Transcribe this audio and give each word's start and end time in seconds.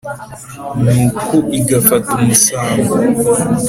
ntuku 0.83 1.37
igafata 1.59 2.11
umusango. 2.19 2.91